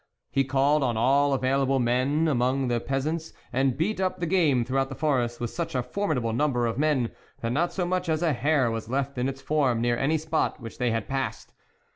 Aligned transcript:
He 0.31 0.43
called 0.43 0.81
on 0.81 0.97
all 0.97 1.31
available 1.31 1.77
men 1.77 2.27
among 2.27 2.69
the 2.69 2.79
peasants, 2.79 3.33
and 3.53 3.77
beat 3.77 3.99
up 4.01 4.19
the 4.19 4.25
game 4.25 4.65
throughout 4.65 4.89
the 4.89 4.95
forest 4.95 5.39
with 5.39 5.51
such 5.51 5.75
a 5.75 5.83
formidable 5.83 6.33
number 6.33 6.65
of 6.65 6.79
men, 6.79 7.11
that 7.41 7.51
not 7.51 7.71
so 7.71 7.85
much 7.85 8.09
as 8.09 8.23
a 8.23 8.33
hare 8.33 8.71
was 8.71 8.89
left 8.89 9.19
in 9.19 9.29
its 9.29 9.43
form 9.43 9.79
near 9.79 9.97
any 9.97 10.17
spot 10.17 10.59
which 10.59 10.79
they 10.79 10.89
had 10.89 11.07
passed. 11.07 11.53